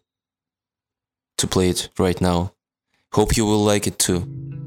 to 1.38 1.48
play 1.48 1.70
it 1.70 1.88
right 1.98 2.20
now. 2.20 2.52
Hope 3.14 3.38
you 3.38 3.46
will 3.46 3.64
like 3.64 3.88
it 3.88 3.98
too. 3.98 4.59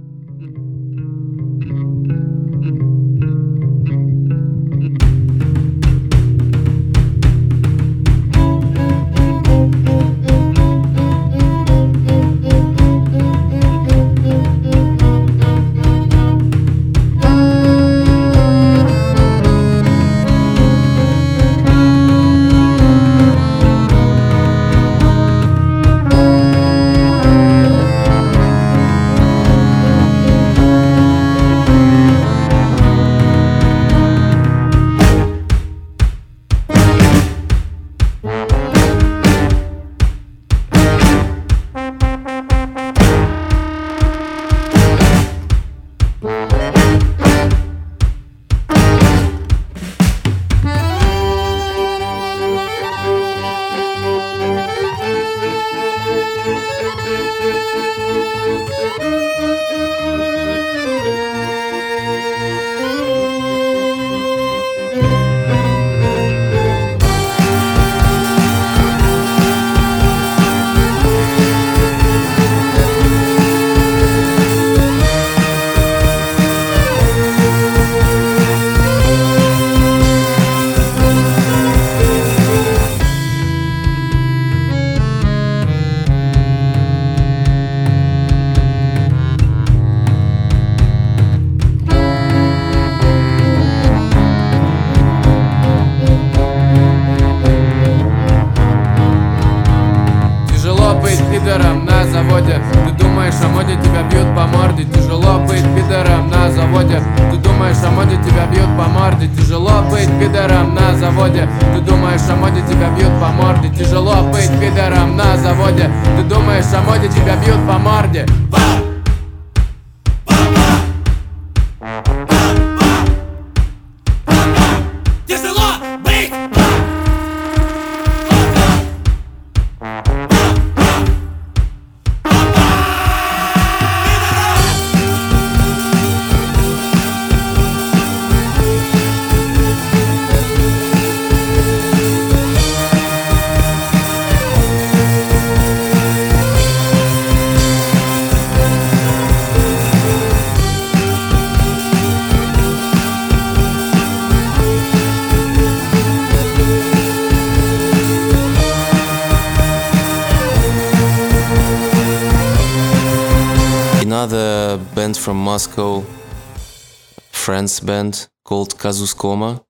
Band 167.85 168.29
called 168.45 168.79
Kazuskoma. 168.79 169.65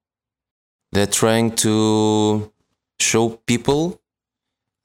They're 0.93 1.07
trying 1.07 1.55
to 1.57 2.53
show 3.01 3.31
people 3.47 4.01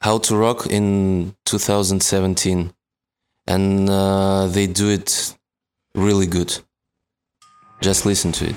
how 0.02 0.20
to 0.20 0.36
rock 0.36 0.68
in 0.68 1.36
2017, 1.46 2.74
and 3.48 3.90
uh, 3.90 4.48
they 4.48 4.68
do 4.68 4.90
it 4.90 5.36
really 5.96 6.28
good. 6.28 6.58
Just 7.82 8.06
listen 8.06 8.32
to 8.34 8.50
it. 8.50 8.56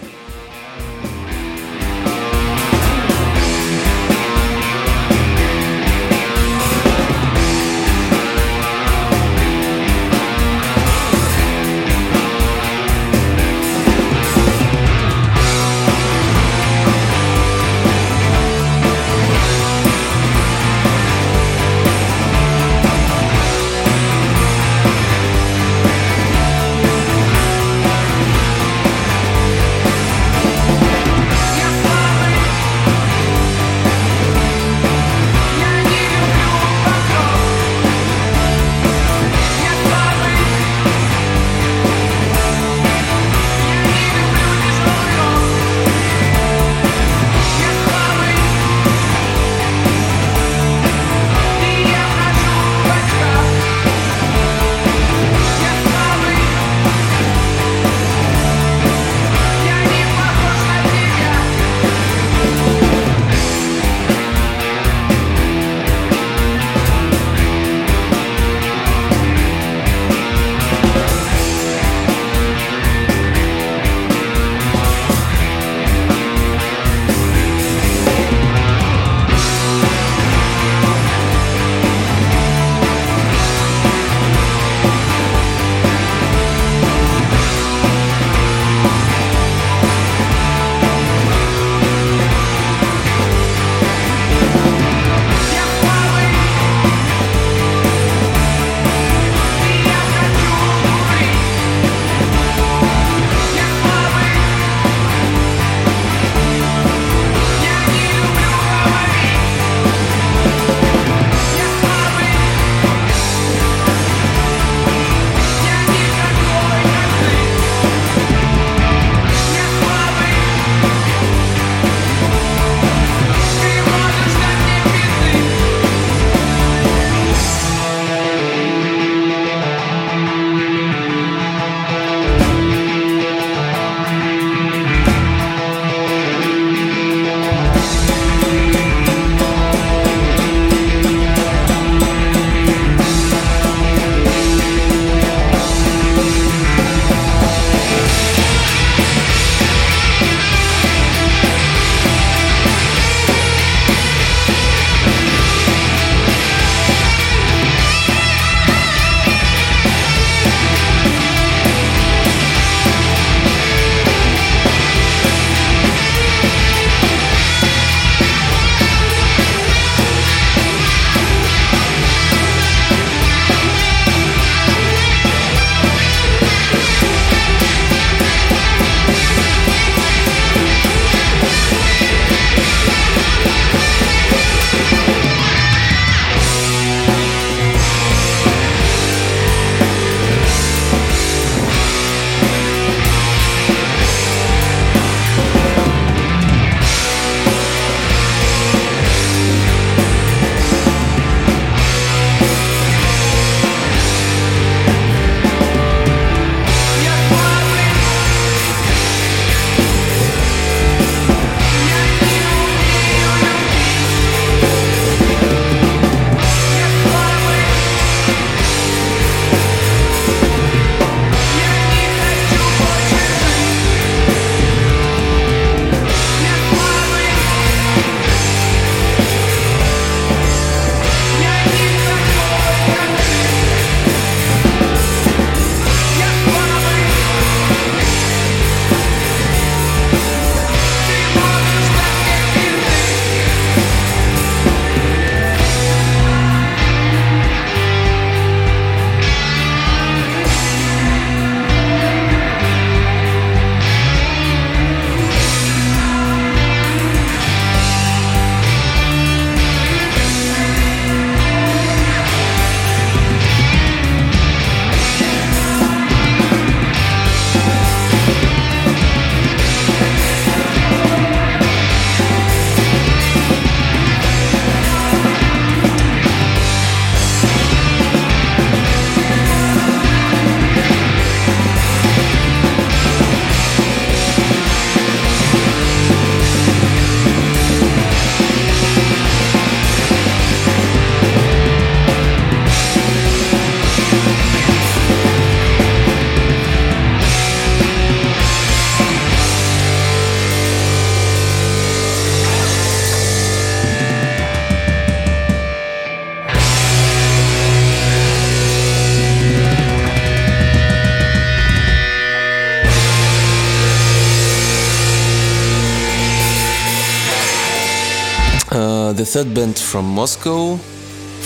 Third 319.33 319.55
band 319.55 319.79
from 319.79 320.07
Moscow, 320.07 320.77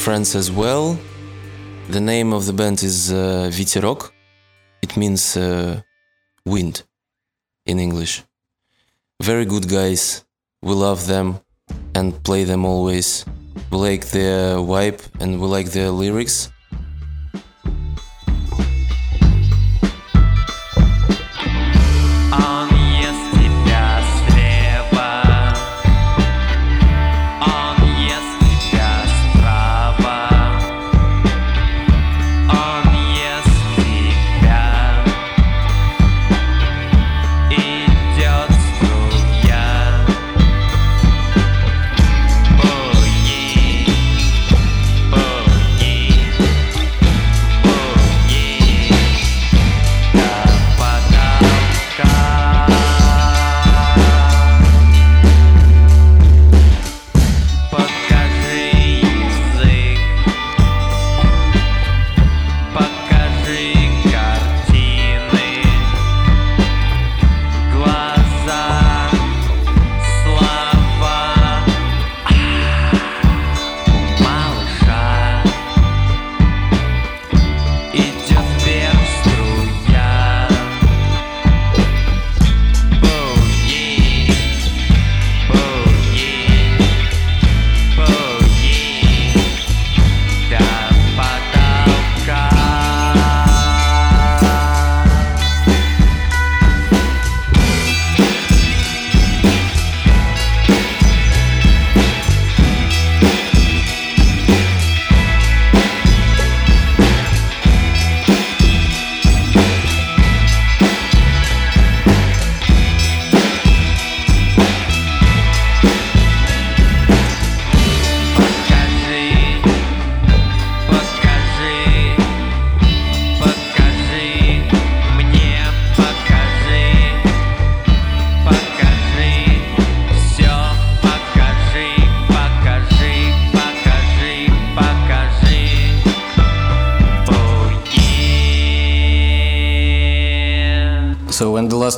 France 0.05 0.35
as 0.35 0.51
well. 0.51 0.99
The 1.91 2.01
name 2.01 2.33
of 2.33 2.47
the 2.47 2.55
band 2.55 2.83
is 2.83 3.13
uh, 3.13 3.51
Viterok. 3.53 4.11
It 4.81 4.97
means 4.97 5.37
uh, 5.37 5.83
wind 6.47 6.85
in 7.67 7.79
English. 7.79 8.23
Very 9.21 9.45
good 9.45 9.69
guys. 9.69 10.25
We 10.63 10.73
love 10.73 11.07
them 11.07 11.41
and 11.95 12.25
play 12.25 12.45
them 12.45 12.65
always. 12.65 13.27
We 13.71 13.77
like 13.77 14.07
their 14.07 14.57
vibe 14.57 15.03
and 15.21 15.39
we 15.39 15.47
like 15.47 15.71
their 15.73 15.91
lyrics. 15.91 16.49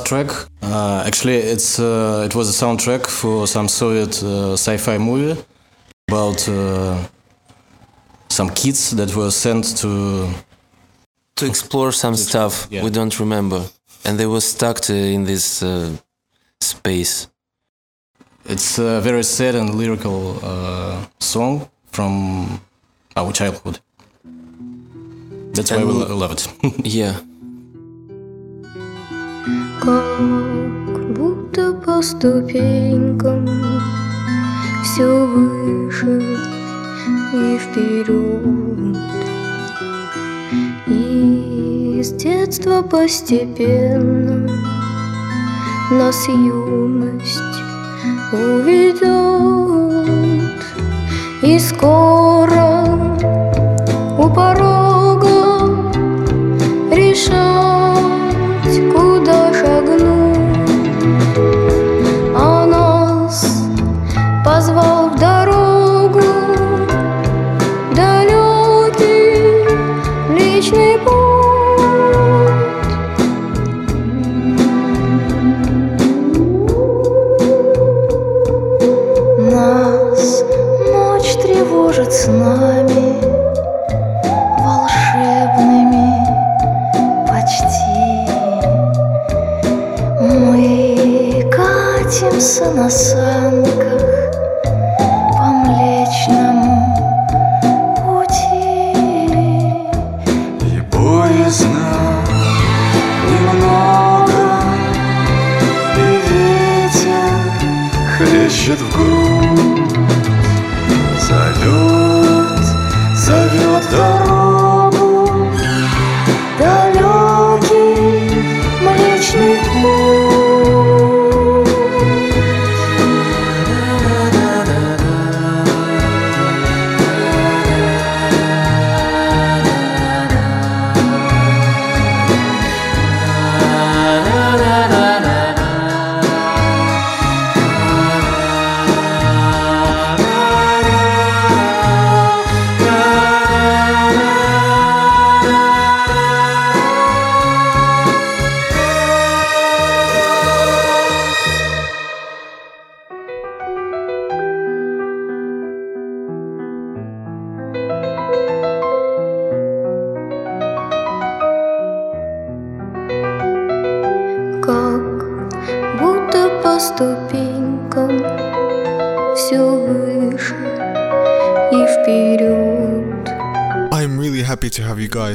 So 0.07 0.15
and 0.15 0.29
the 0.29 0.33
last 0.33 0.47
track, 0.47 0.49
uh, 0.61 1.03
actually, 1.05 1.35
it's 1.35 1.79
uh, 1.79 2.23
it 2.25 2.35
was 2.35 2.49
a 2.49 2.65
soundtrack 2.65 3.07
for 3.07 3.47
some 3.47 3.67
Soviet 3.67 4.23
uh, 4.23 4.53
sci-fi 4.53 4.97
movie 4.97 5.35
about 6.07 6.47
uh, 6.47 6.97
some 8.29 8.49
kids 8.49 8.91
that 8.91 9.15
were 9.15 9.31
sent 9.31 9.77
to 9.77 10.29
To 11.35 11.45
explore 11.45 11.91
some 11.91 12.15
stuff 12.15 12.67
we 12.71 12.89
don't 12.89 13.19
remember. 13.19 13.61
And 14.05 14.17
they 14.17 14.25
were 14.25 14.41
stuck 14.41 14.79
to, 14.81 14.93
in 14.93 15.25
this 15.25 15.61
uh, 15.61 15.89
space. 16.61 17.27
It's 18.45 18.79
a 18.79 19.01
very 19.01 19.23
sad 19.23 19.55
and 19.55 19.75
lyrical 19.75 20.39
uh, 20.43 21.05
song 21.19 21.67
from 21.91 22.59
our 23.15 23.33
childhood. 23.33 23.79
That's 25.53 25.71
why 25.71 25.83
we 25.83 25.89
And- 25.91 25.99
lo- 25.99 26.15
love 26.17 26.31
it. 26.31 26.47
yeah. 26.85 27.19
Как 29.81 31.13
будто 31.13 31.73
по 31.73 32.01
ступенькам 32.01 33.47
Все 34.83 35.25
выше 35.25 36.37
и 37.33 37.57
вперед 37.57 38.97
И 40.87 42.01
с 42.03 42.11
детства 42.13 42.81
постепенно 42.81 44.49
Нас 45.91 46.27
юность 46.27 47.63
уведет 48.33 49.07
И 51.41 51.59
скоро 51.59 52.85
у 54.17 54.29
порога 54.29 55.69
решать, 56.91 57.76
sana 92.47 92.89
sen. 92.89 93.76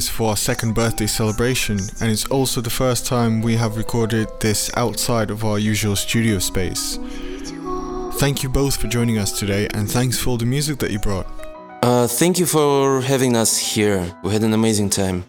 for 0.09 0.31
our 0.31 0.37
second 0.37 0.74
birthday 0.74 1.07
celebration, 1.07 1.79
and 2.01 2.11
it's 2.11 2.27
also 2.27 2.61
the 2.61 2.70
first 2.70 3.07
time 3.07 3.43
we 3.43 3.57
have 3.57 3.77
recorded 3.77 4.29
this 4.41 4.70
outside 4.77 5.31
of 5.31 5.45
our 5.45 5.59
usual 5.59 5.97
studio 5.97 6.39
space. 6.39 6.99
Thank 8.15 8.43
you 8.43 8.49
both 8.49 8.77
for 8.77 8.89
joining 8.89 9.19
us 9.19 9.39
today, 9.39 9.69
and 9.74 9.91
thanks 9.91 10.19
for 10.19 10.31
all 10.31 10.37
the 10.37 10.47
music 10.47 10.79
that 10.79 10.91
you 10.91 10.99
brought. 10.99 11.27
Uh, 11.83 12.07
thank 12.07 12.39
you 12.39 12.47
for 12.47 13.01
having 13.01 13.37
us 13.37 13.59
here. 13.59 14.15
We 14.23 14.31
had 14.33 14.43
an 14.43 14.53
amazing 14.53 14.91
time. 14.91 15.24